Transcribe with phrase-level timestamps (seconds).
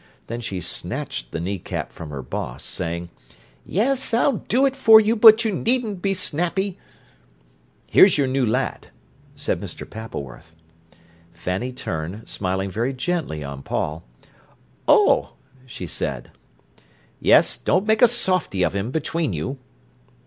[0.25, 3.09] Then she snatched the knee cap from her "boss", saying:
[3.63, 6.79] "Yes, I'll do it for you, but you needn't be snappy."
[7.85, 8.87] "Here's your new lad,"
[9.35, 9.87] said Mr.
[9.87, 10.55] Pappleworth.
[11.33, 14.03] Fanny turned, smiling very gently on Paul.
[14.87, 15.33] "Oh!"
[15.67, 16.31] she said.
[17.19, 19.59] "Yes; don't make a softy of him between you."